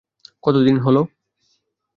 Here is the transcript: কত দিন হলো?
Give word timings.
কত 0.43 0.55
দিন 0.65 0.77
হলো? 0.79 1.01